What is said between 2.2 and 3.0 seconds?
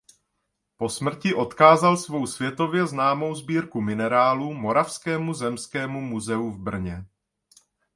světově